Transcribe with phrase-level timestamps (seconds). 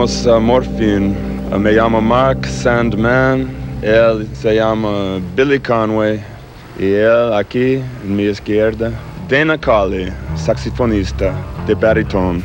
[0.00, 1.14] somos uh, Morphine.
[1.52, 3.50] Uh, me llamo Mark Sandman.
[3.82, 6.22] Él se llama Billy Conway.
[6.78, 8.92] Y él aquí, en mi izquierda,
[9.28, 11.34] Dana Colley, saxofonista
[11.66, 12.42] de baritón.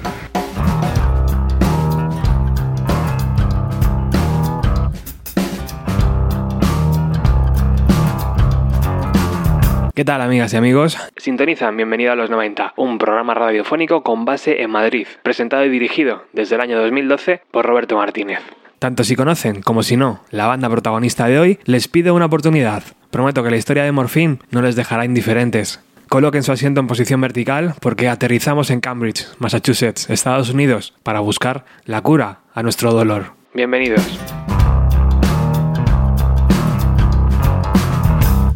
[9.94, 10.98] ¿Qué tal amigas y amigos?
[11.25, 16.21] Sintonizan Bienvenido a los 90, un programa radiofónico con base en Madrid, presentado y dirigido
[16.34, 18.41] desde el año 2012 por Roberto Martínez.
[18.77, 22.84] Tanto si conocen como si no, la banda protagonista de hoy les pido una oportunidad.
[23.09, 25.84] Prometo que la historia de Morphine no les dejará indiferentes.
[26.09, 31.65] Coloquen su asiento en posición vertical porque aterrizamos en Cambridge, Massachusetts, Estados Unidos, para buscar
[31.85, 33.34] la cura a nuestro dolor.
[33.55, 34.20] Bienvenidos.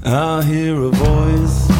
[0.05, 1.78] I hear a voice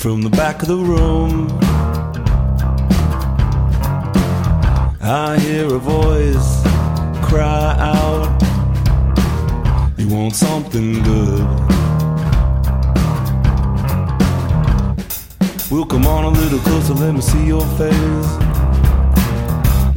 [0.00, 1.46] from the back of the room.
[5.02, 6.62] I hear a voice
[7.28, 8.40] cry out,
[9.98, 11.46] You want something good?
[15.70, 18.30] We'll come on a little closer, let me see your face.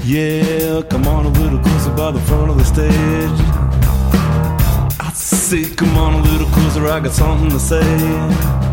[0.03, 3.39] Yeah, come on a little closer by the front of the stage.
[4.99, 8.72] I say, come on a little closer, I got something to say.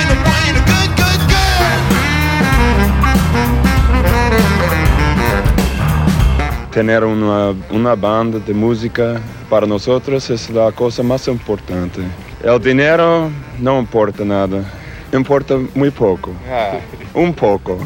[6.71, 12.01] Tener una, una, banda de música para nosotros es la cosa más importante.
[12.41, 14.63] El dinero no importa nada,
[15.11, 16.79] importa muy poco, ah.
[17.13, 17.77] un poco.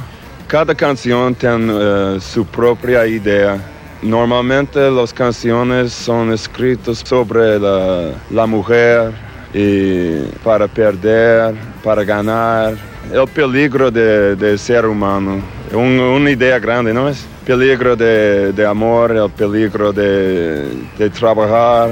[0.48, 3.58] Cada canción tiene uh, su propia idea.
[4.04, 9.12] Normalmente las canciones son escritas sobre la, la mujer
[9.52, 12.76] y para perder, para ganar,
[13.12, 15.42] el peligro de, de ser humano.
[15.74, 17.26] Un, una idea grande, ¿no es?
[17.46, 20.68] Peligro de, de amor, el peligro de,
[20.98, 21.90] de, trabajar,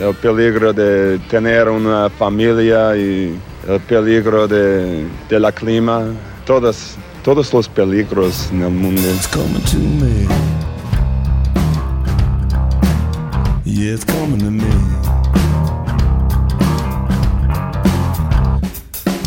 [0.00, 6.02] el peligro de tener una familia y el peligro de, de la clima,
[6.46, 9.02] todos, todos los peligros en el mundo.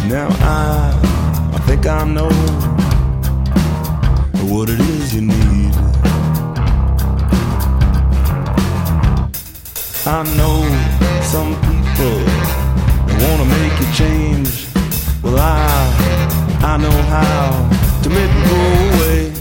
[0.10, 2.30] Now I think I know
[4.52, 5.49] what it is you need.
[10.12, 10.64] I know
[11.22, 12.18] some people
[13.22, 14.66] wanna make you change.
[15.22, 15.70] Well, I
[16.64, 17.70] I know how
[18.02, 18.60] to make it go
[18.90, 19.39] away.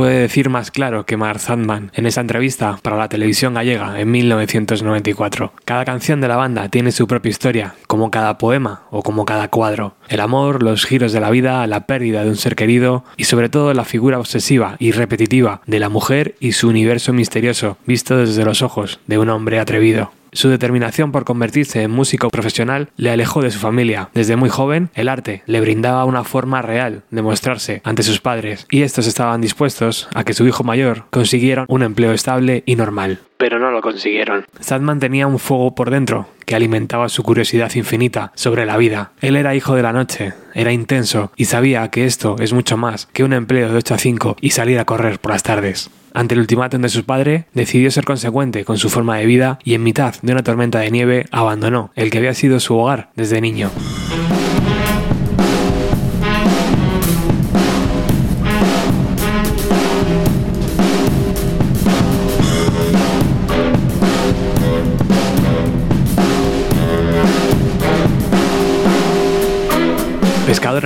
[0.00, 4.10] Puede decir más claro que Mark Sandman en esa entrevista para la televisión gallega en
[4.10, 5.52] 1994.
[5.66, 9.48] Cada canción de la banda tiene su propia historia, como cada poema o como cada
[9.48, 9.96] cuadro.
[10.08, 13.50] El amor, los giros de la vida, la pérdida de un ser querido y sobre
[13.50, 18.46] todo la figura obsesiva y repetitiva de la mujer y su universo misterioso, visto desde
[18.46, 20.12] los ojos de un hombre atrevido.
[20.32, 24.10] Su determinación por convertirse en músico profesional le alejó de su familia.
[24.14, 28.66] Desde muy joven, el arte le brindaba una forma real de mostrarse ante sus padres,
[28.70, 33.18] y estos estaban dispuestos a que su hijo mayor consiguiera un empleo estable y normal.
[33.36, 34.44] Pero no lo consiguieron.
[34.60, 39.12] Sadman tenía un fuego por dentro que alimentaba su curiosidad infinita sobre la vida.
[39.20, 43.06] Él era hijo de la noche, era intenso y sabía que esto es mucho más
[43.12, 45.90] que un empleo de 8 a 5 y salir a correr por las tardes.
[46.12, 49.74] Ante el ultimátum de su padre, decidió ser consecuente con su forma de vida y
[49.74, 53.40] en mitad de una tormenta de nieve abandonó el que había sido su hogar desde
[53.40, 53.70] niño.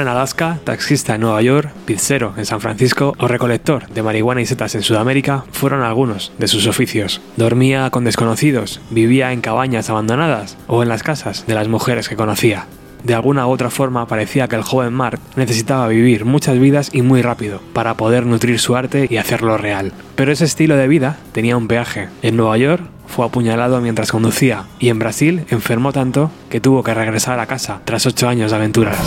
[0.03, 4.47] En Alaska, taxista en Nueva York, pizzero en San Francisco o recolector de marihuana y
[4.47, 7.21] setas en Sudamérica fueron algunos de sus oficios.
[7.37, 12.17] Dormía con desconocidos, vivía en cabañas abandonadas o en las casas de las mujeres que
[12.17, 12.67] conocía.
[13.05, 17.03] De alguna u otra forma parecía que el joven Mark necesitaba vivir muchas vidas y
[17.03, 19.93] muy rápido para poder nutrir su arte y hacerlo real.
[20.17, 22.09] Pero ese estilo de vida tenía un peaje.
[22.23, 26.95] En Nueva York fue apuñalado mientras conducía y en Brasil enfermó tanto que tuvo que
[26.95, 28.99] regresar a casa tras ocho años de aventuras.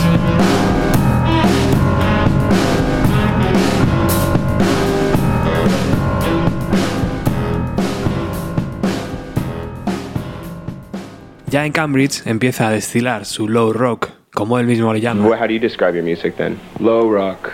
[11.50, 15.24] Ya en Cambridge empieza a destilar su low rock, como él mismo le llama.
[15.24, 16.58] How do you describe your music then?
[16.78, 17.50] Low rock.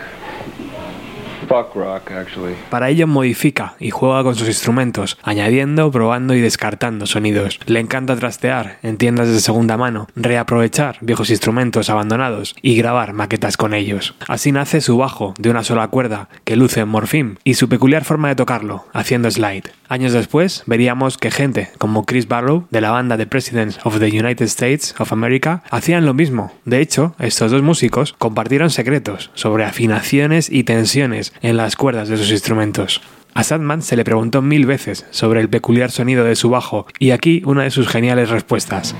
[1.46, 2.54] Fuck rock, actually.
[2.70, 7.60] Para ello modifica y juega con sus instrumentos, añadiendo, probando y descartando sonidos.
[7.66, 13.56] Le encanta trastear en tiendas de segunda mano, reaprovechar viejos instrumentos abandonados y grabar maquetas
[13.56, 14.14] con ellos.
[14.28, 18.04] Así nace su bajo de una sola cuerda, que luce en Morphine, y su peculiar
[18.04, 19.70] forma de tocarlo, haciendo slide.
[19.88, 24.08] Años después veríamos que gente como Chris Barlow, de la banda The Presidents of the
[24.08, 26.52] United States of America, hacían lo mismo.
[26.64, 32.16] De hecho, estos dos músicos compartieron secretos sobre afinaciones y tensiones en las cuerdas de
[32.16, 33.00] sus instrumentos.
[33.34, 37.10] A Sadman se le preguntó mil veces sobre el peculiar sonido de su bajo y
[37.10, 38.94] aquí una de sus geniales respuestas.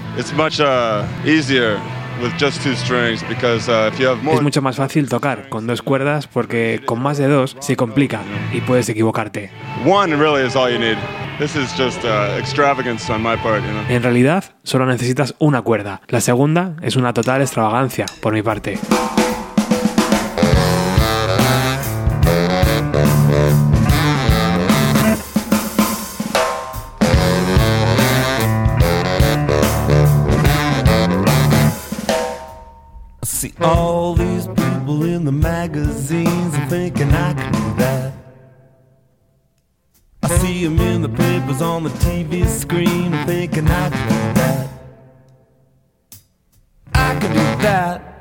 [4.34, 8.22] Es mucho más fácil tocar con dos cuerdas porque con más de dos se complica
[8.52, 9.50] y puedes equivocarte.
[13.88, 16.00] En realidad, solo necesitas una cuerda.
[16.08, 18.78] La segunda es una total extravagancia por mi parte.
[33.44, 38.12] See all these people in the magazines and thinking I can do that.
[40.23, 44.69] I see them in the papers on the TV screen thinking I can do that.
[46.94, 48.13] I can do that.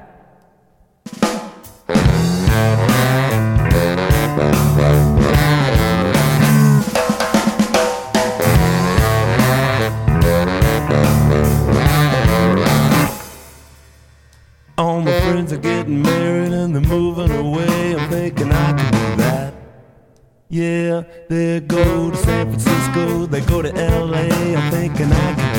[21.29, 24.25] They go to San Francisco, they go to LA.
[24.59, 25.52] I'm thinking I can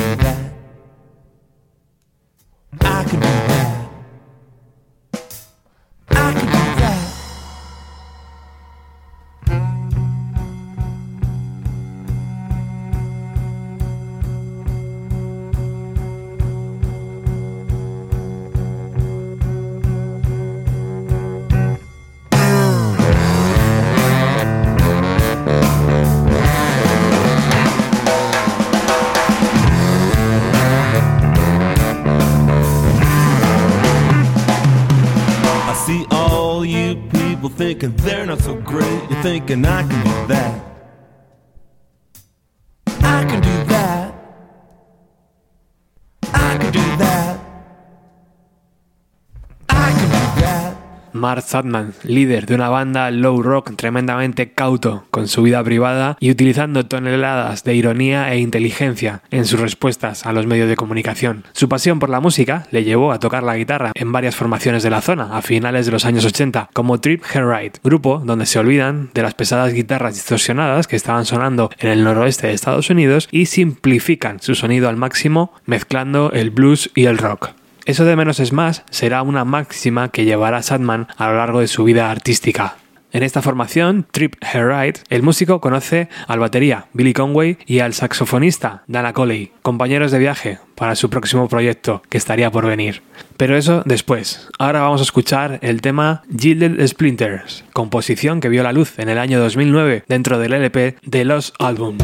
[51.35, 56.31] Mark Sadman, líder de una banda low rock tremendamente cauto con su vida privada y
[56.31, 61.43] utilizando toneladas de ironía e inteligencia en sus respuestas a los medios de comunicación.
[61.51, 64.91] Su pasión por la música le llevó a tocar la guitarra en varias formaciones de
[64.91, 69.11] la zona a finales de los años 80, como Trip Ride, grupo donde se olvidan
[69.13, 73.47] de las pesadas guitarras distorsionadas que estaban sonando en el noroeste de Estados Unidos y
[73.47, 77.51] simplifican su sonido al máximo mezclando el blues y el rock.
[77.87, 81.69] Eso de menos es más será una máxima que llevará Sadman a lo largo de
[81.69, 82.77] su vida artística.
[83.13, 88.83] En esta formación, Trip Ride, el músico conoce al batería Billy Conway y al saxofonista
[88.89, 93.03] Dana Coley, compañeros de viaje para su próximo proyecto que estaría por venir.
[93.37, 94.49] Pero eso después.
[94.59, 99.19] Ahora vamos a escuchar el tema Gilded Splinters, composición que vio la luz en el
[99.19, 101.99] año 2009 dentro del LP The Lost Album.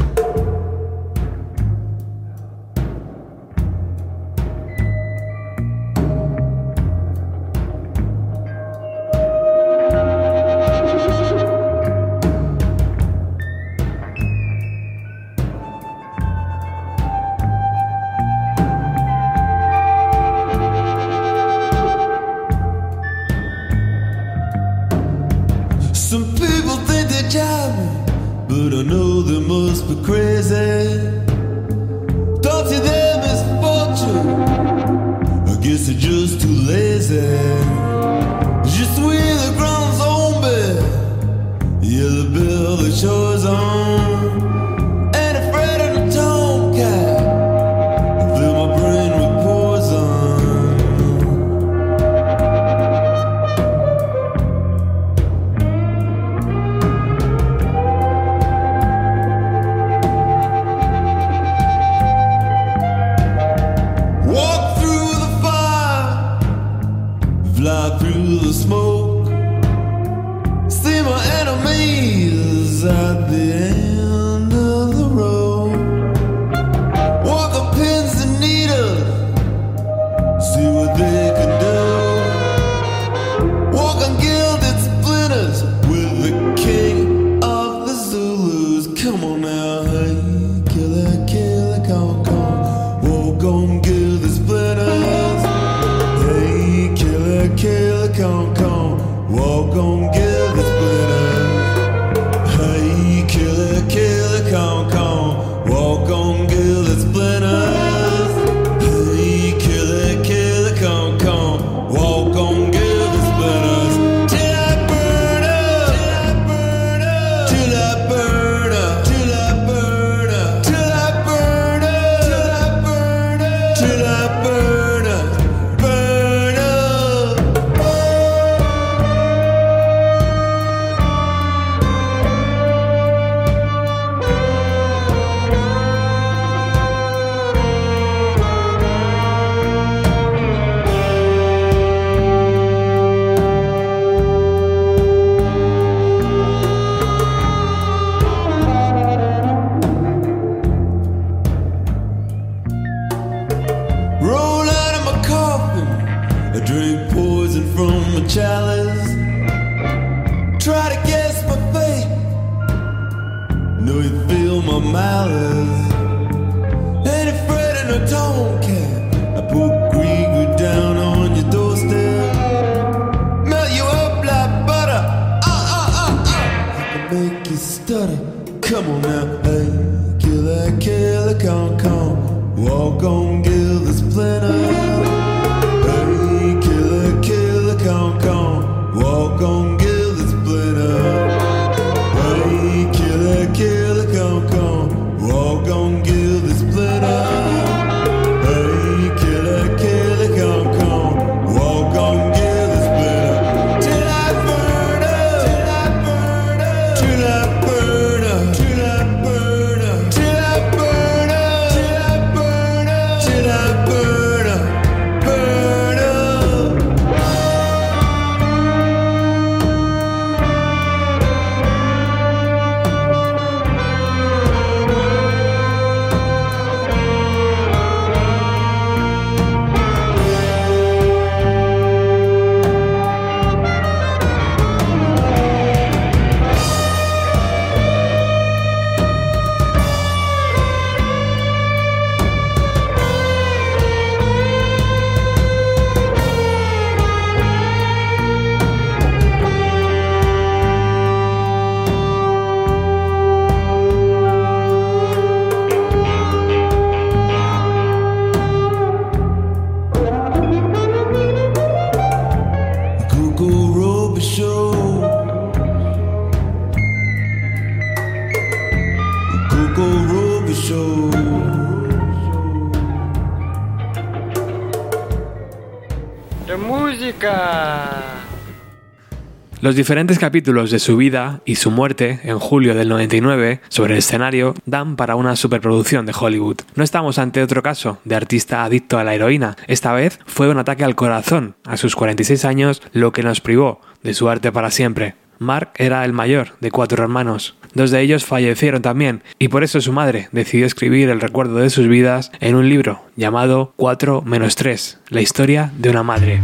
[279.70, 284.00] Los diferentes capítulos de su vida y su muerte en julio del 99 sobre el
[284.00, 286.56] escenario dan para una superproducción de Hollywood.
[286.74, 289.54] No estamos ante otro caso de artista adicto a la heroína.
[289.68, 293.80] Esta vez fue un ataque al corazón a sus 46 años lo que nos privó
[294.02, 295.14] de su arte para siempre.
[295.38, 297.54] Mark era el mayor de cuatro hermanos.
[297.72, 301.70] Dos de ellos fallecieron también y por eso su madre decidió escribir el recuerdo de
[301.70, 306.40] sus vidas en un libro llamado 4 menos 3, la historia de una madre.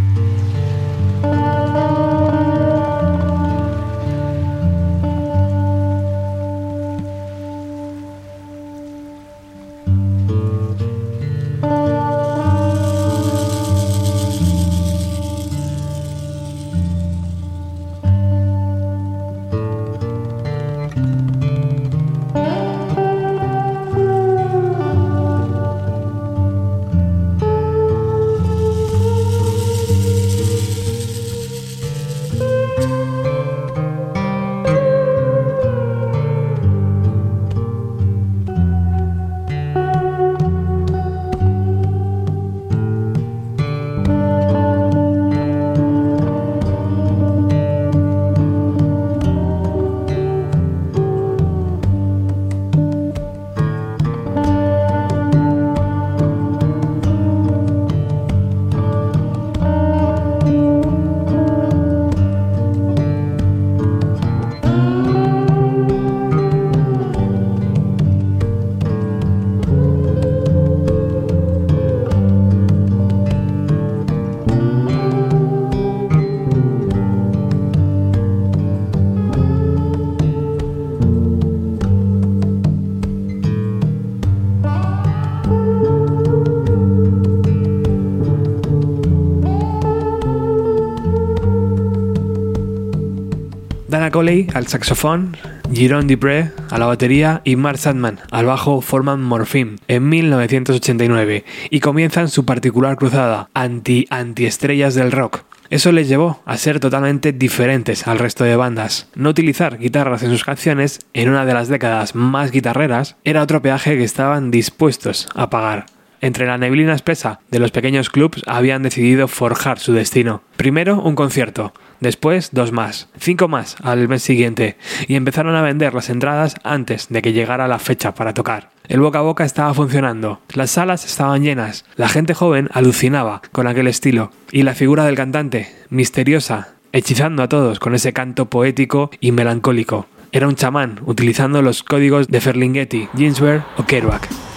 [94.16, 95.36] Coley al saxofón,
[95.74, 101.80] Jerome Dupré a la batería y Mark Sandman al bajo forman Morphine en 1989 y
[101.80, 105.42] comienzan su particular cruzada anti-antiestrellas del rock.
[105.68, 109.10] Eso les llevó a ser totalmente diferentes al resto de bandas.
[109.14, 113.60] No utilizar guitarras en sus canciones en una de las décadas más guitarreras era otro
[113.60, 115.95] peaje que estaban dispuestos a pagar.
[116.20, 120.42] Entre la neblina espesa de los pequeños clubs habían decidido forjar su destino.
[120.56, 124.76] Primero un concierto, después dos más, cinco más al mes siguiente,
[125.08, 128.70] y empezaron a vender las entradas antes de que llegara la fecha para tocar.
[128.88, 133.66] El boca a boca estaba funcionando, las salas estaban llenas, la gente joven alucinaba con
[133.66, 139.10] aquel estilo, y la figura del cantante, misteriosa, hechizando a todos con ese canto poético
[139.20, 140.06] y melancólico.
[140.32, 144.55] Era un chamán, utilizando los códigos de Ferlinghetti, Ginsberg o Kerouac.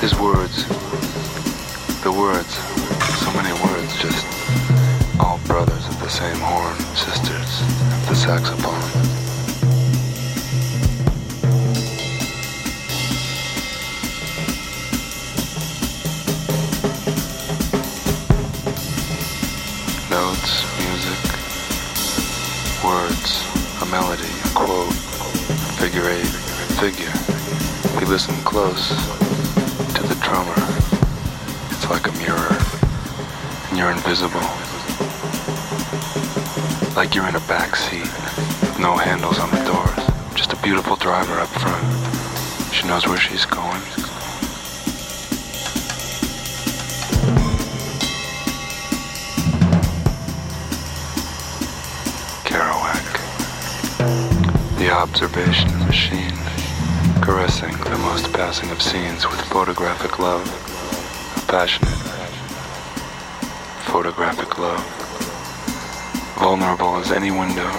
[0.00, 0.66] His words.
[2.02, 2.54] The words.
[3.18, 4.26] So many words, just
[5.18, 8.74] all brothers of the same horn, sisters the saxophone.
[20.10, 21.22] Notes, music,
[22.84, 23.42] words,
[23.80, 26.26] a melody, a quote, a figure eight,
[26.78, 27.10] figure.
[27.94, 28.92] If you listen close
[30.08, 30.54] the drummer,
[31.70, 32.56] it's like a mirror,
[33.68, 34.40] and you're invisible.
[36.94, 38.06] Like you're in a back seat,
[38.80, 41.84] no handles on the doors, just a beautiful driver up front.
[42.72, 43.82] She knows where she's going.
[52.44, 53.18] Kerouac.
[54.78, 56.36] The observation machine,
[57.22, 60.44] caressing the most passing of scenes with photographic love,
[61.48, 61.96] passionate
[63.86, 64.84] photographic love,
[66.38, 67.70] vulnerable as any window.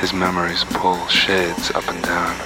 [0.00, 2.36] His memories pull shades up and down.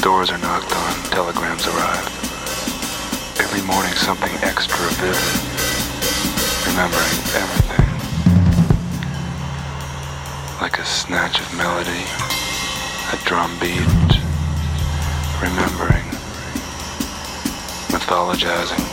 [0.00, 2.08] Doors are knocked on, telegrams arrive.
[3.40, 5.36] Every morning something extra vivid,
[6.68, 7.76] remembering everything
[10.60, 12.04] like a snatch of melody,
[13.12, 14.20] a drum beat,
[15.40, 16.04] remembering,
[17.92, 18.84] mythologizing.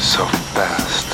[0.00, 1.09] So fast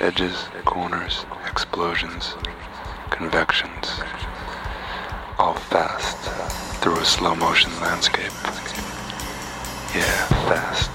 [0.00, 2.34] edges, corners, explosions,
[3.10, 4.00] convections,
[5.38, 6.48] all fast uh,
[6.80, 8.32] through a slow motion landscape.
[9.94, 10.90] Yeah, fast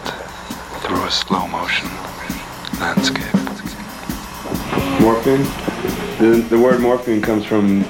[0.83, 1.89] through a slow motion
[2.79, 3.35] landscape.
[4.99, 5.43] Morphine?
[6.17, 7.81] The, the word morphine comes from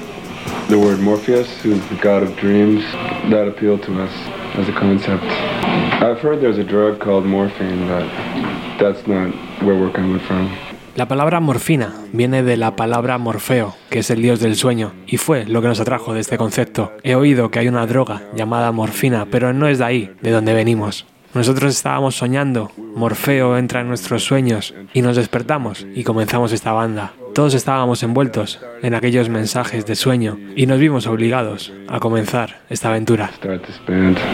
[0.68, 2.82] the word Morpheus, who's the god of dreams.
[3.30, 4.12] That appealed to us
[4.58, 5.24] as a concept.
[5.24, 8.49] I've heard there's a drug called morphine, but
[8.80, 10.48] that's not where we're coming from.
[10.96, 15.18] La palabra morfina viene de la palabra Morfeo, que es el dios del sueño, y
[15.18, 16.92] fue lo que nos atrajo de este concepto.
[17.04, 20.52] He oído que hay una droga llamada morfina, pero no es de ahí, de donde
[20.52, 21.06] venimos.
[21.32, 27.12] Nosotros estábamos soñando, Morfeo entra en nuestros sueños y nos despertamos y comenzamos esta banda.
[27.40, 32.90] Todos estábamos envueltos en aquellos mensajes de sueño y nos vimos obligados a comenzar esta
[32.90, 33.30] aventura.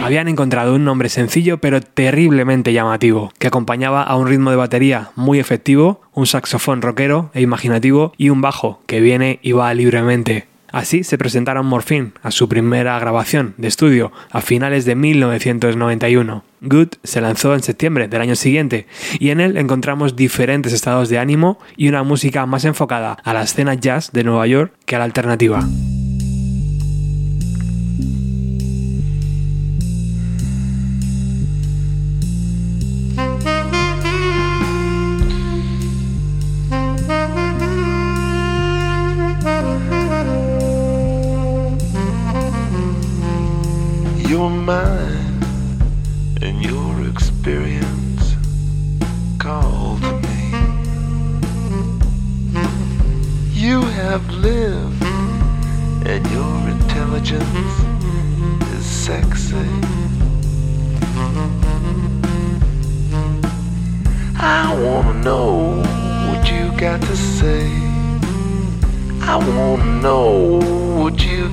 [0.02, 5.10] Habían encontrado un nombre sencillo pero terriblemente llamativo, que acompañaba a un ritmo de batería
[5.14, 10.48] muy efectivo, un saxofón rockero e imaginativo y un bajo que viene y va libremente.
[10.72, 16.44] Así se presentaron Morphine a su primera grabación de estudio a finales de 1991.
[16.62, 18.86] Good se lanzó en septiembre del año siguiente
[19.18, 23.42] y en él encontramos diferentes estados de ánimo y una música más enfocada a la
[23.42, 25.66] escena jazz de Nueva York que a la alternativa.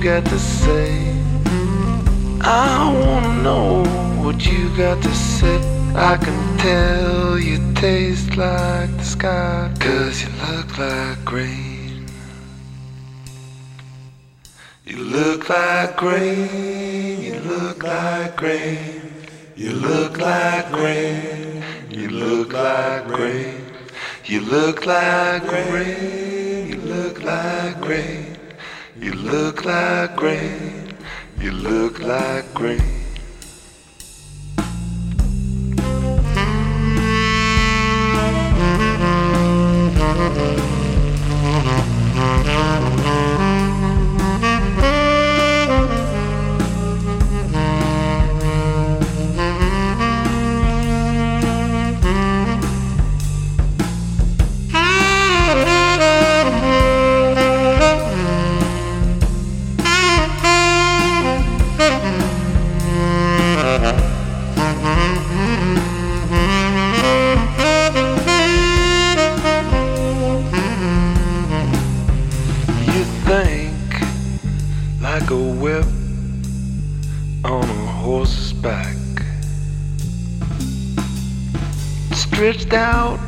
[0.04, 1.16] Got to say.
[2.42, 3.82] I wanna know
[4.22, 5.56] what you got to say.
[5.94, 12.06] I can tell you taste like the sky, cause you look like rain.
[14.84, 19.00] You look like rain, you look like rain,
[19.56, 23.64] you look like rain, you look like rain,
[24.26, 28.33] you look like rain, you look like rain,
[28.96, 30.92] you look like rain,
[31.40, 32.80] you look like rain.
[40.36, 40.83] You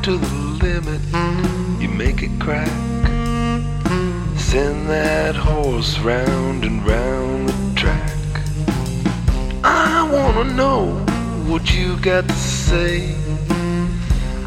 [0.07, 1.01] to the limit.
[1.81, 2.69] You make it crack.
[4.37, 8.29] Send that horse round and round the track.
[9.65, 10.85] I wanna know
[11.49, 13.13] what you got to say.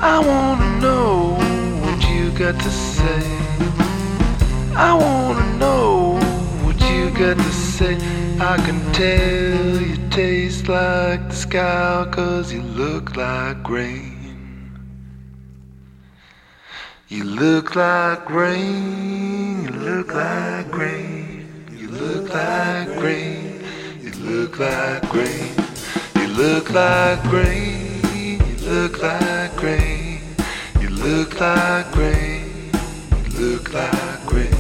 [0.00, 1.36] I wanna know
[1.82, 3.22] what you got to say.
[4.74, 6.18] I wanna know
[6.64, 7.96] what you got to say.
[8.40, 14.09] I can tell you taste like the sky, cause you look like rain.
[17.70, 21.46] Look like rain, you look like rain,
[21.78, 23.64] you look like rain,
[24.02, 25.54] you look like rain,
[26.16, 30.20] you look like rain, you look like rain,
[30.80, 32.72] you look like rain,
[33.22, 34.50] you look like rain.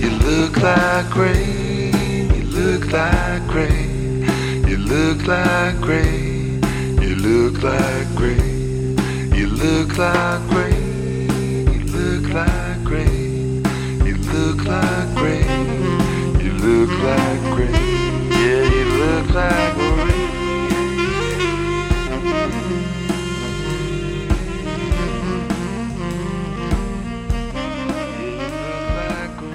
[0.00, 4.22] You look like rain, you look like rain,
[4.66, 6.62] you look like rain,
[7.02, 8.96] you look like rain,
[9.34, 10.73] you look like rain,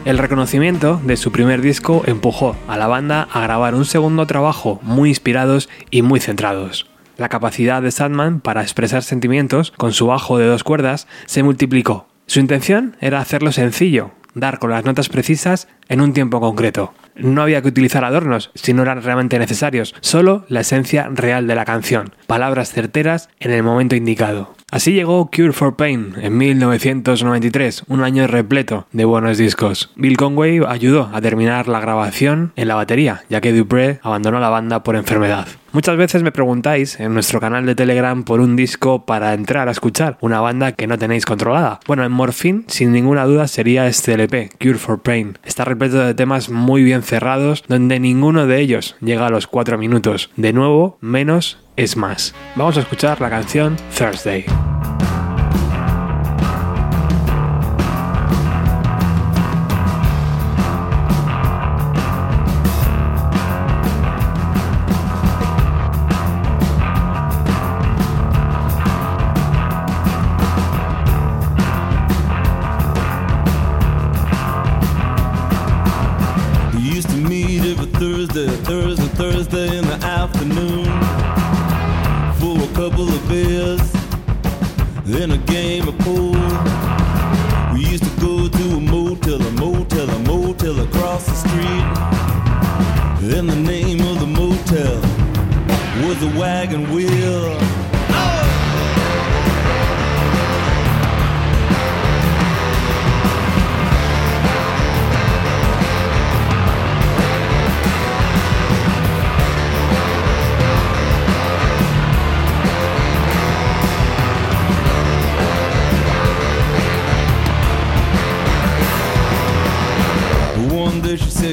[0.06, 4.80] El reconocimiento de su primer disco empujó a la banda a grabar un segundo trabajo
[4.82, 6.88] muy inspirados y muy centrados.
[7.17, 12.08] La capacidad de Sandman para expresar sentimientos con su bajo de dos cuerdas se multiplicó.
[12.26, 16.94] Su intención era hacerlo sencillo, dar con las notas precisas en un tiempo concreto.
[17.15, 21.56] No había que utilizar adornos si no eran realmente necesarios, solo la esencia real de
[21.56, 24.59] la canción, palabras certeras en el momento indicado.
[24.72, 29.92] Así llegó Cure for Pain en 1993, un año repleto de buenos discos.
[29.96, 34.50] Bill Conway ayudó a terminar la grabación en la batería, ya que Dupré abandonó la
[34.50, 35.48] banda por enfermedad.
[35.72, 39.72] Muchas veces me preguntáis en nuestro canal de Telegram por un disco para entrar a
[39.72, 41.80] escuchar una banda que no tenéis controlada.
[41.86, 45.38] Bueno, en Morphine, sin ninguna duda, sería este LP, Cure for Pain.
[45.44, 49.78] Está repleto de temas muy bien cerrados, donde ninguno de ellos llega a los 4
[49.78, 50.32] minutos.
[50.36, 52.34] De nuevo, menos es más.
[52.56, 54.46] Vamos a escuchar la canción Thursday.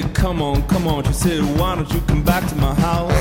[0.03, 1.05] Said, Come on, come on.
[1.05, 3.13] She said, Why don't you come back to my house?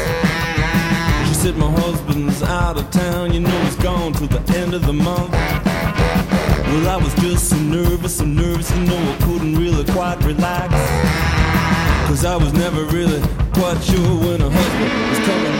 [1.28, 4.86] She said, My husband's out of town, you know he's gone till the end of
[4.86, 5.32] the month.
[5.32, 10.74] Well, I was just so nervous, so nervous, you know I couldn't really quite relax.
[12.08, 13.22] Cause I was never really
[13.54, 15.55] quite sure when her husband was coming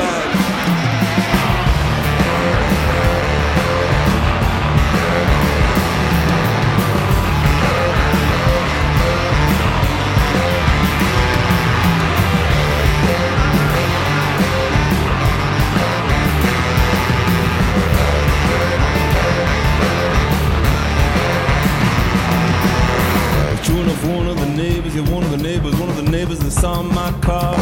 [26.66, 27.56] saw my car.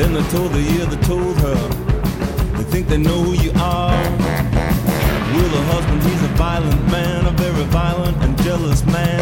[0.00, 1.60] And I told the year that told her,
[2.56, 4.02] they think they know who you are.
[5.32, 9.20] Well, her husband, he's a violent man, a very violent and jealous man.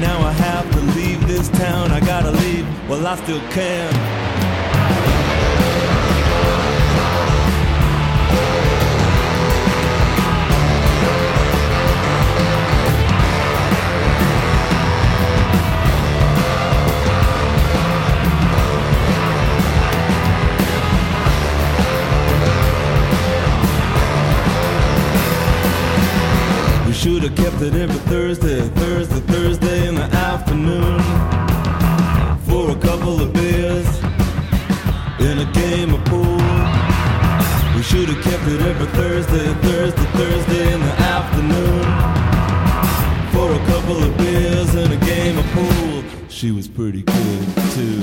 [0.00, 4.23] Now I have to leave this town, I gotta leave, well, I still can.
[27.24, 31.00] Should have kept it every Thursday, Thursday, Thursday in the afternoon
[32.40, 33.86] for a couple of beers
[35.20, 36.36] in a game of pool.
[37.76, 41.84] We should have kept it every Thursday, Thursday, Thursday in the afternoon
[43.32, 46.28] for a couple of beers and a game of pool.
[46.28, 48.02] She was pretty good too.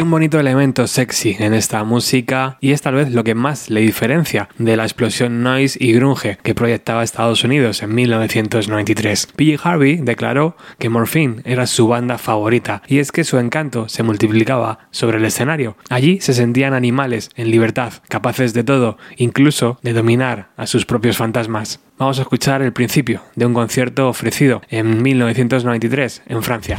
[0.00, 3.82] Un bonito elemento sexy en esta música y es tal vez lo que más le
[3.82, 9.28] diferencia de la explosión noise y grunge que proyectaba Estados Unidos en 1993.
[9.36, 14.02] PG Harvey declaró que Morphine era su banda favorita y es que su encanto se
[14.02, 15.76] multiplicaba sobre el escenario.
[15.90, 21.18] Allí se sentían animales en libertad, capaces de todo, incluso de dominar a sus propios
[21.18, 21.80] fantasmas.
[22.00, 26.78] Vamos a escuchar el principio de un concierto ofrecido en 1993 en Francia.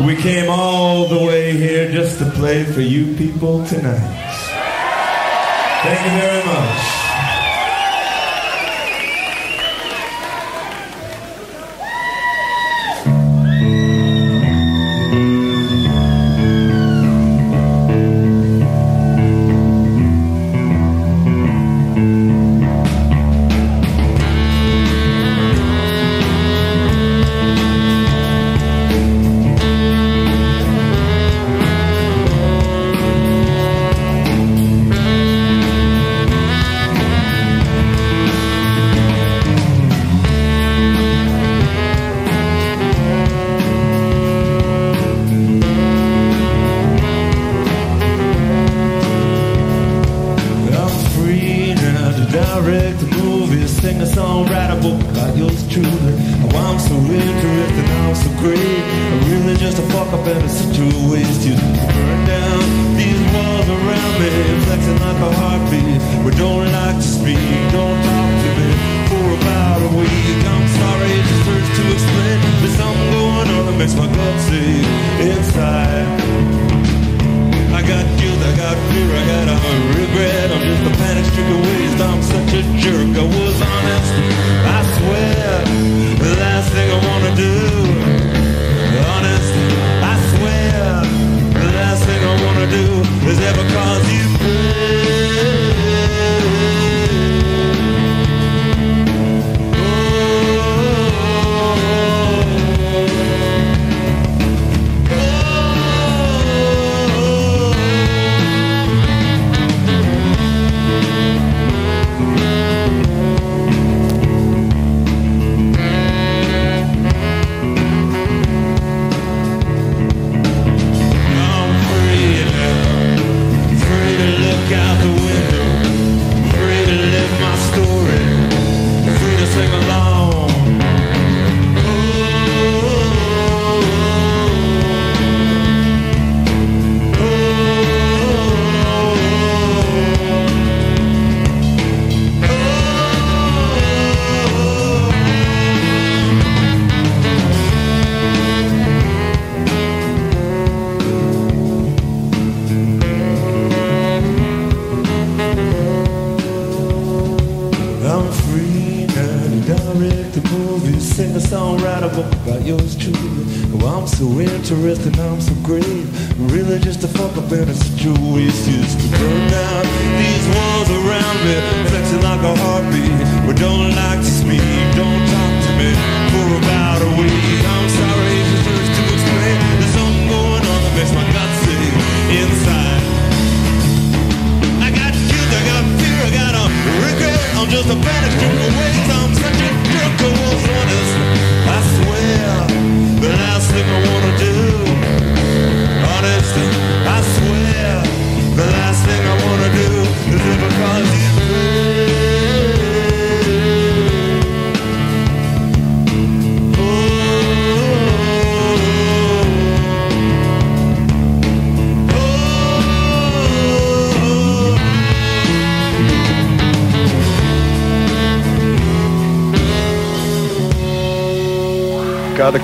[0.00, 3.98] We came all the way here just to play for you people tonight.
[5.82, 7.01] Thank you very much.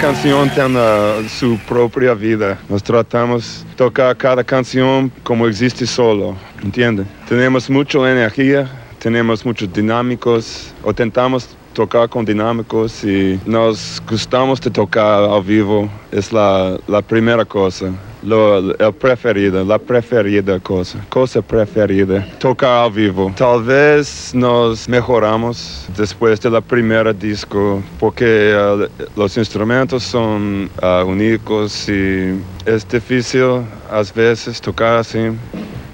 [0.01, 2.57] Canción tiene su propia vida.
[2.69, 7.05] Nos tratamos de tocar cada canción como existe solo, ¿entiende?
[7.29, 14.71] Tenemos mucha energía, tenemos muchos dinámicos, o tentamos tocar con dinámicos y nos gustamos de
[14.71, 15.89] tocar al vivo.
[16.13, 17.93] Es la, la primera cosa.
[18.23, 23.33] Lo, el preferido, la preferida cosa, cosa preferida, tocar al vivo.
[23.37, 31.05] Tal vez nos mejoramos después de la primera disco porque uh, los instrumentos son uh,
[31.07, 35.31] únicos y es difícil a veces tocar así,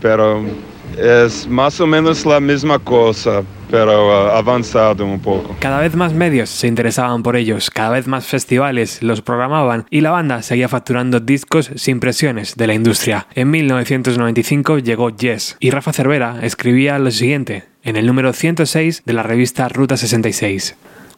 [0.00, 0.42] pero
[0.96, 5.56] es más o menos la misma cosa, pero uh, avanzado un poco.
[5.60, 10.00] Cada vez más medios se interesaban por ellos, cada vez más festivales los programaban y
[10.00, 13.26] la banda seguía facturando discos sin presiones de la industria.
[13.34, 19.12] En 1995 llegó Yes y Rafa Cervera escribía lo siguiente en el número 106 de
[19.12, 20.76] la revista Ruta 66.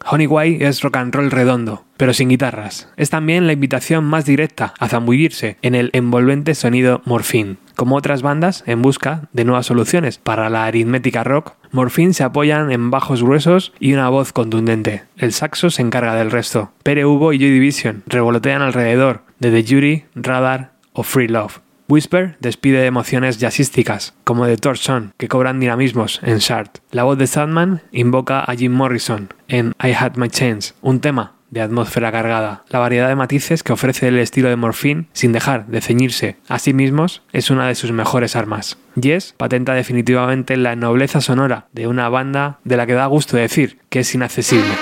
[0.09, 2.89] Honey White es rock and roll redondo, pero sin guitarras.
[2.97, 7.57] Es también la invitación más directa a zambullirse en el envolvente sonido Morphine.
[7.75, 12.73] Como otras bandas en busca de nuevas soluciones para la aritmética rock, Morphine se apoyan
[12.73, 15.03] en bajos gruesos y una voz contundente.
[15.19, 16.73] El saxo se encarga del resto.
[16.83, 21.61] Pere Hugo y Joy Division revolotean alrededor de The Jury, Radar o Free Love.
[21.87, 26.71] Whisper despide emociones jazzísticas, como de Torson, que cobran dinamismos en Shard.
[26.93, 31.36] La voz de Sadman invoca a Jim Morrison en I Had My Chance, un tema
[31.51, 32.65] de atmósfera cargada.
[32.69, 36.59] La variedad de matices que ofrece el estilo de Morphine, sin dejar de ceñirse a
[36.59, 38.79] sí mismos, es una de sus mejores armas.
[38.95, 43.79] Yes patenta definitivamente la nobleza sonora de una banda de la que da gusto decir
[43.91, 44.73] que es inaccesible.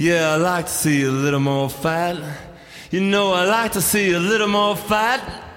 [0.00, 2.16] Yeah, I like to see a little more fat.
[2.92, 5.47] You know, I like to see a little more fat.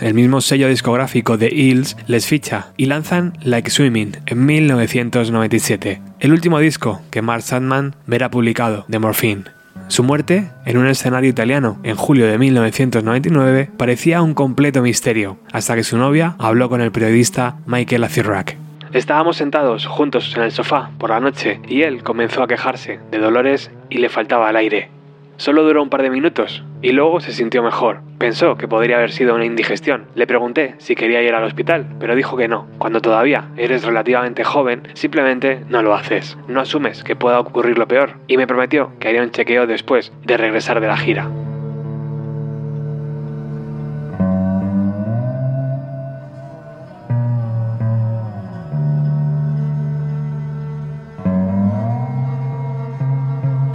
[0.00, 6.32] El mismo sello discográfico de Hills, les ficha y lanzan Like Swimming en 1997, el
[6.32, 9.44] último disco que Mark Sandman verá publicado de Morphine.
[9.88, 15.74] Su muerte, en un escenario italiano en julio de 1999, parecía un completo misterio, hasta
[15.74, 18.56] que su novia habló con el periodista Michael Azirrak.
[18.94, 23.18] Estábamos sentados juntos en el sofá por la noche y él comenzó a quejarse de
[23.18, 24.97] dolores y le faltaba el aire.
[25.38, 28.00] Solo duró un par de minutos y luego se sintió mejor.
[28.18, 30.06] Pensó que podría haber sido una indigestión.
[30.16, 32.66] Le pregunté si quería ir al hospital, pero dijo que no.
[32.78, 36.36] Cuando todavía eres relativamente joven, simplemente no lo haces.
[36.48, 40.12] No asumes que pueda ocurrir lo peor y me prometió que haría un chequeo después
[40.24, 41.30] de regresar de la gira.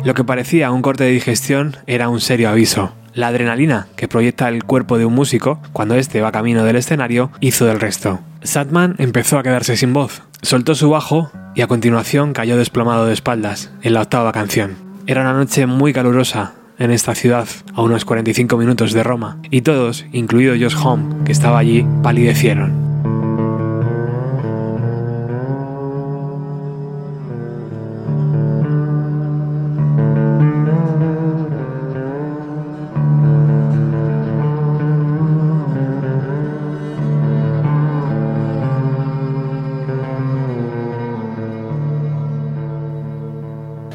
[0.04, 2.94] Lo que parecía un corte de digestión era un serio aviso.
[3.14, 7.32] La adrenalina que proyecta el cuerpo de un músico cuando éste va camino del escenario
[7.40, 8.20] hizo del resto.
[8.42, 13.14] Satman empezó a quedarse sin voz, soltó su bajo y a continuación cayó desplomado de
[13.14, 14.76] espaldas en la octava canción.
[15.08, 19.62] Era una noche muy calurosa en esta ciudad, a unos 45 minutos de Roma, y
[19.62, 22.93] todos, incluido Josh Home, que estaba allí, palidecieron.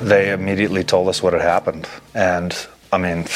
[0.08, 1.88] They immediately told us what had happened.
[2.14, 2.54] And
[2.92, 3.26] I mean,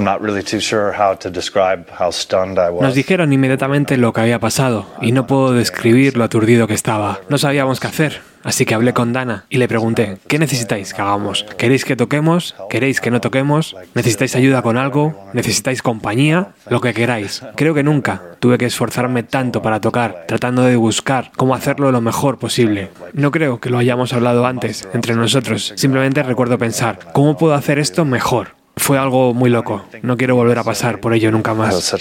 [0.00, 2.80] I'm not really too sure how to describe how stunned I was.
[2.80, 7.20] Nos dijeron inmediatamente lo que había pasado y no puedo describir lo aturdido que estaba.
[7.28, 11.02] No sabíamos qué hacer, así que hablé con Dana y le pregunté, ¿qué necesitáis que
[11.02, 11.44] hagamos?
[11.58, 12.56] ¿Queréis que toquemos?
[12.70, 13.76] ¿Queréis que no toquemos?
[13.92, 15.28] ¿Necesitáis ayuda con algo?
[15.34, 16.52] ¿Necesitáis compañía?
[16.70, 17.42] Lo que queráis.
[17.54, 22.00] Creo que nunca tuve que esforzarme tanto para tocar, tratando de buscar cómo hacerlo lo
[22.00, 22.88] mejor posible.
[23.12, 27.78] No creo que lo hayamos hablado antes entre nosotros, simplemente recuerdo pensar, ¿cómo puedo hacer
[27.78, 28.59] esto mejor?
[28.80, 29.84] Fue algo muy loco.
[30.00, 31.94] No quiero volver a pasar por ello nunca It was más.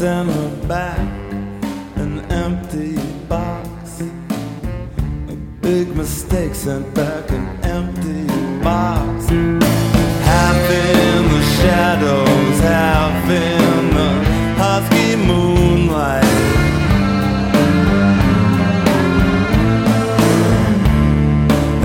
[0.00, 0.98] Sent her back
[1.96, 2.96] an empty
[3.28, 4.00] box.
[4.00, 8.24] A big mistake sent back an empty
[8.64, 9.28] box.
[10.30, 14.10] Half in the shadows, half in the
[14.62, 16.24] husky moonlight.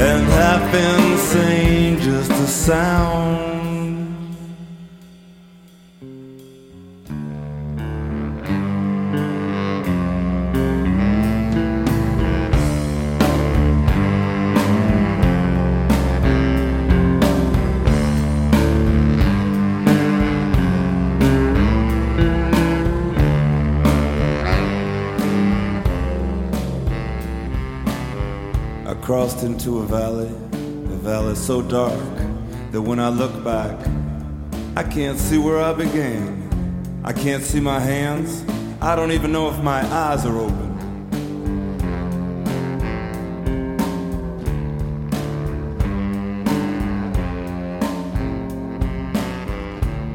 [0.08, 3.25] And half insane, just a sound.
[29.26, 32.00] lost into a valley, a valley so dark
[32.72, 33.76] that when I look back,
[34.76, 37.02] I can't see where I began.
[37.04, 38.44] I can't see my hands.
[38.80, 40.70] I don't even know if my eyes are open.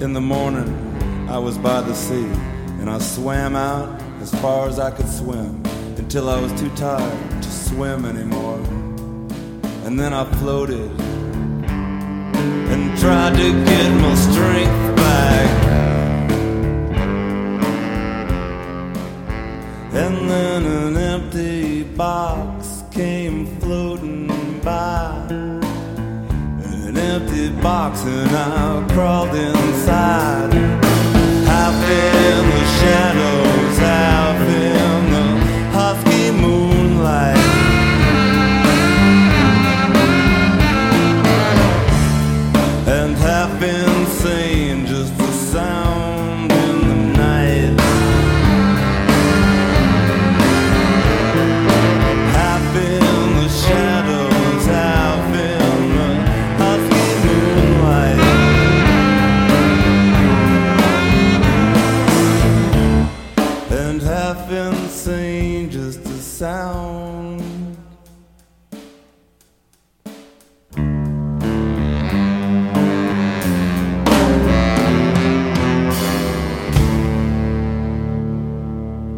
[0.00, 0.70] In the morning,
[1.28, 2.30] I was by the sea,
[2.78, 5.60] and I swam out as far as I could swim
[5.96, 8.79] until I was too tired to swim anymore
[9.90, 10.88] and then I floated
[12.70, 15.50] and tried to get my strength back.
[19.92, 24.28] And then an empty box came floating
[24.60, 25.26] by.
[25.28, 30.52] An empty box, and I crawled inside.
[31.50, 34.79] Half in the shadows, half in.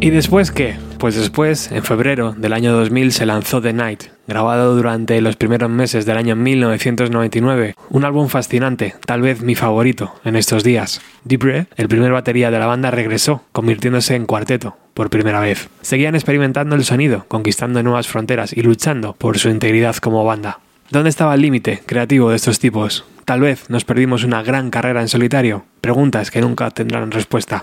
[0.02, 0.74] ¿Y después qué?
[0.98, 5.70] Pues después, en febrero del año 2000, se lanzó The Night, grabado durante los primeros
[5.70, 11.00] meses del año 1999, un álbum fascinante, tal vez mi favorito en estos días.
[11.22, 15.68] Deep el primer batería de la banda, regresó, convirtiéndose en cuarteto por primera vez.
[15.82, 20.58] Seguían experimentando el sonido, conquistando nuevas fronteras y luchando por su integridad como banda.
[20.90, 23.04] ¿Dónde estaba el límite creativo de estos tipos?
[23.24, 25.64] Tal vez nos perdimos una gran carrera en solitario.
[25.80, 27.62] Preguntas que nunca tendrán respuesta.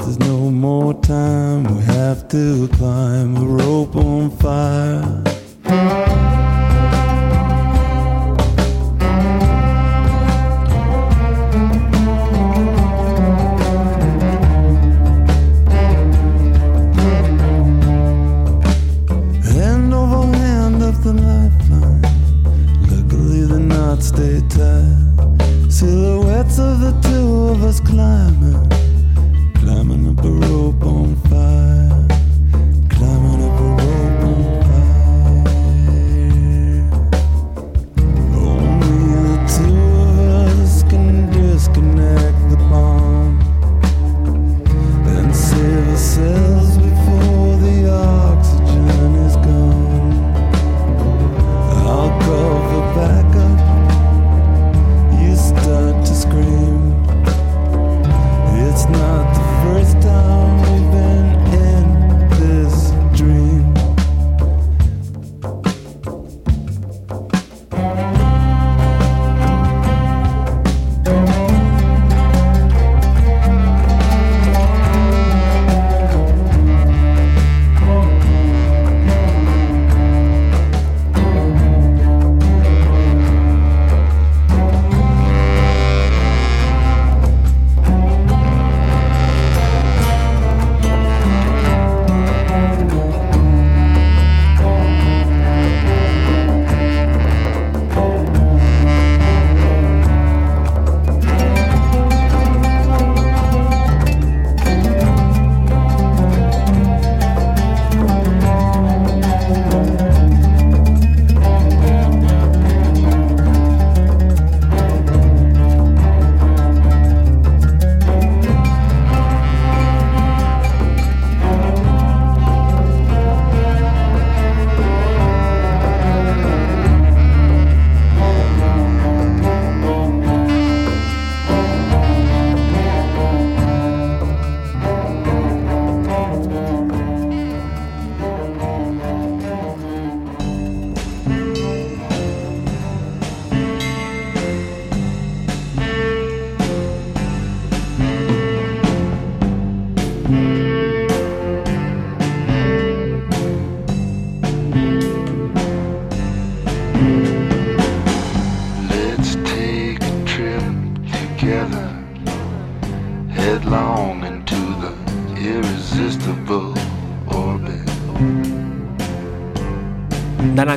[0.00, 0.23] isn't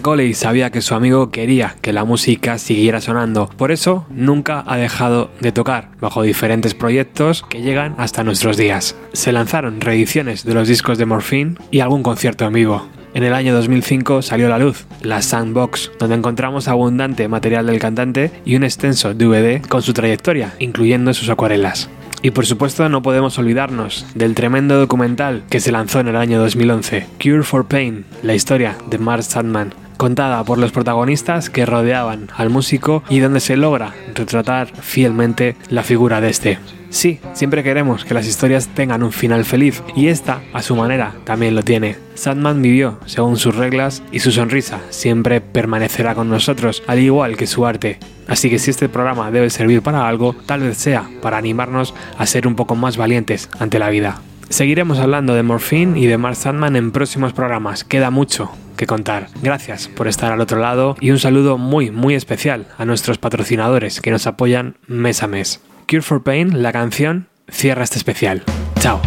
[0.07, 4.77] Coley sabía que su amigo quería que la música siguiera sonando, por eso nunca ha
[4.77, 8.95] dejado de tocar, bajo diferentes proyectos que llegan hasta nuestros días.
[9.11, 12.87] Se lanzaron reediciones de los discos de Morphine y algún concierto en vivo.
[13.13, 17.79] En el año 2005 salió a la luz la Sandbox, donde encontramos abundante material del
[17.79, 21.89] cantante y un extenso DVD con su trayectoria, incluyendo sus acuarelas.
[22.21, 26.39] Y por supuesto no podemos olvidarnos del tremendo documental que se lanzó en el año
[26.39, 32.29] 2011, Cure for Pain, la historia de Mark Sandman, contada por los protagonistas que rodeaban
[32.35, 36.59] al músico y donde se logra retratar fielmente la figura de este.
[36.89, 41.13] Sí, siempre queremos que las historias tengan un final feliz y esta, a su manera,
[41.25, 41.97] también lo tiene.
[42.15, 47.45] Sandman vivió según sus reglas y su sonrisa siempre permanecerá con nosotros, al igual que
[47.45, 47.99] su arte.
[48.27, 52.25] Así que si este programa debe servir para algo, tal vez sea para animarnos a
[52.25, 54.21] ser un poco más valientes ante la vida.
[54.49, 57.83] Seguiremos hablando de Morphine y de Mark Sandman en próximos programas.
[57.83, 59.27] Queda mucho que contar.
[59.41, 63.99] Gracias por estar al otro lado y un saludo muy, muy especial a nuestros patrocinadores
[63.99, 65.61] que nos apoyan mes a mes.
[65.87, 68.43] Cure for Pain, la canción, cierra este especial.
[68.79, 69.01] Chao.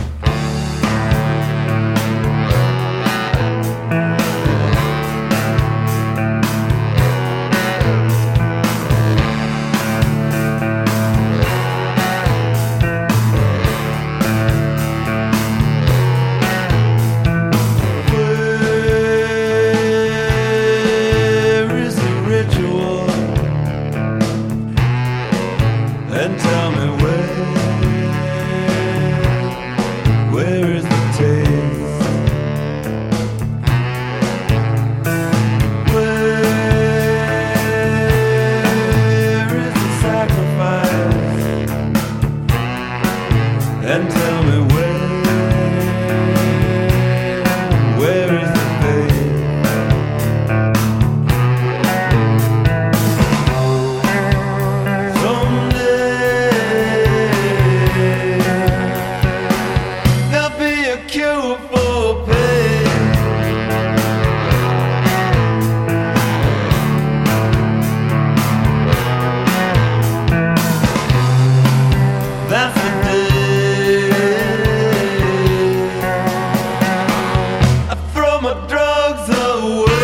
[79.41, 80.00] the world.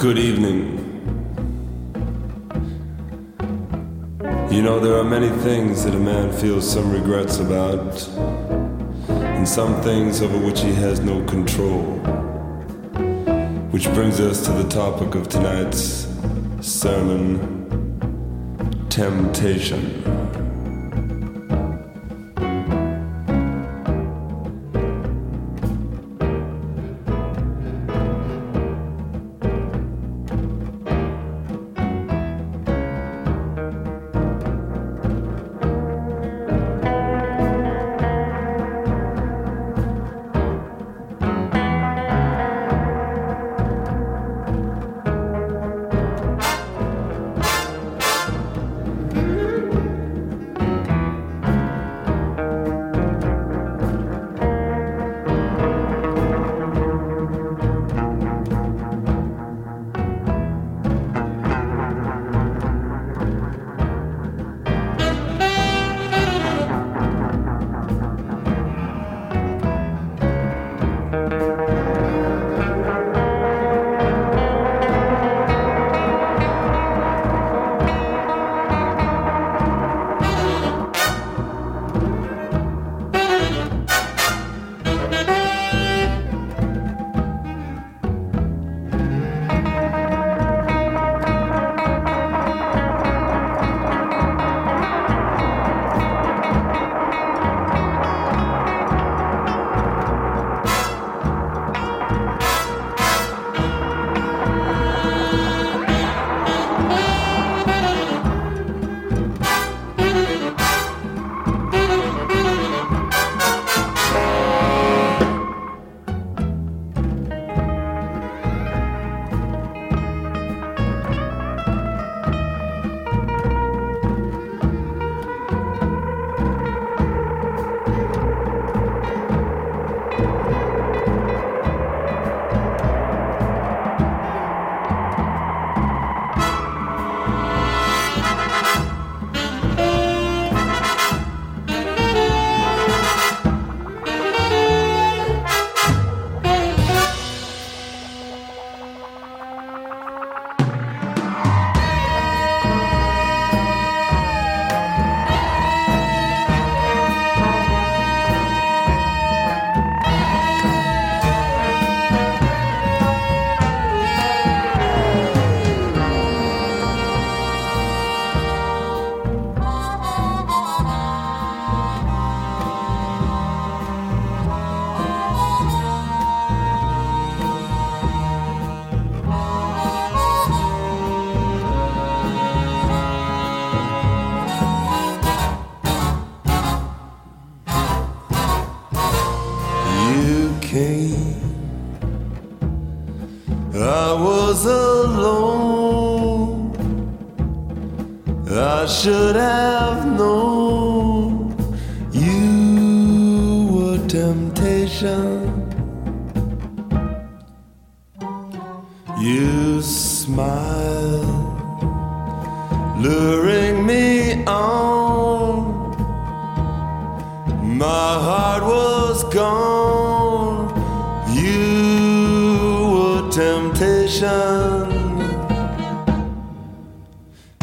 [0.00, 0.78] Good evening.
[4.50, 8.08] You know, there are many things that a man feels some regrets about,
[9.10, 11.82] and some things over which he has no control.
[13.72, 16.08] Which brings us to the topic of tonight's
[16.62, 17.98] sermon
[18.88, 20.19] temptation.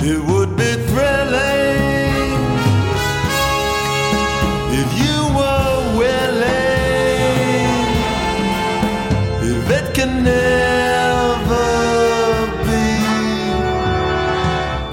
[0.10, 2.32] It would be thrilling
[4.82, 6.48] if you were willing.
[9.52, 11.68] If it can never
[12.68, 12.88] be,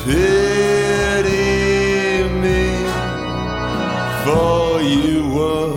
[0.04, 1.48] pity
[2.42, 2.64] me
[4.24, 5.74] for you were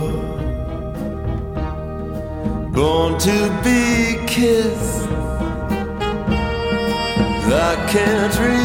[2.72, 3.82] born to be
[4.26, 5.06] kissed.
[7.50, 8.57] I can't resist.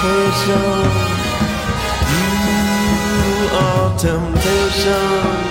[0.00, 0.84] Temptation.
[2.12, 5.47] You are temptation.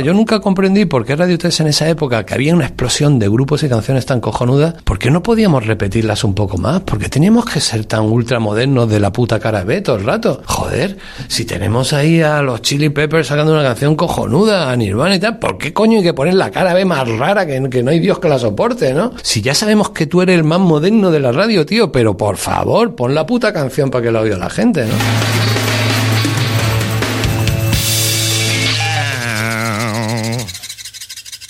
[0.00, 3.28] Yo nunca comprendí por qué Radio 3 en esa época, que había una explosión de
[3.28, 6.80] grupos y canciones tan cojonudas, ¿por qué no podíamos repetirlas un poco más?
[6.80, 10.42] ¿Por qué teníamos que ser tan ultramodernos de la puta cara B todo el rato?
[10.46, 15.20] Joder, si tenemos ahí a los Chili Peppers sacando una canción cojonuda, a Nirvana y
[15.20, 17.90] tal, ¿por qué coño hay que poner la cara B más rara que, que no
[17.90, 19.12] hay Dios que la soporte, ¿no?
[19.22, 22.36] Si ya sabemos que tú eres el más moderno de la radio, tío, pero por
[22.36, 25.47] favor, pon la puta canción para que la oiga la gente, ¿no?